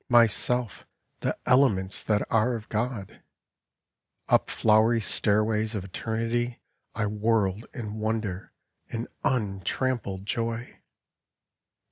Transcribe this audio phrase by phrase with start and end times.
[0.09, 0.87] Myself
[1.19, 3.21] the elements that are of God.
[4.27, 6.59] Up flowery stairways of eternity
[6.95, 8.51] I whirled in wonder
[8.89, 10.81] and untrammeled joy.